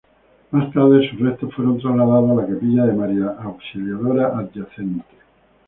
[0.49, 5.05] Más tarde, sus restos fueron trasladados a la capilla de María Auxiliadora adyacente.